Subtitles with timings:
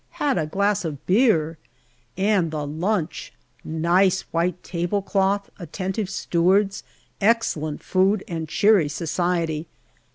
[0.17, 1.59] Had a glass of beer!
[2.17, 3.33] And the lunch!
[3.63, 6.81] Nice white tablecloth, attentive stewards,
[7.21, 9.67] ex cellent food, and cheery society.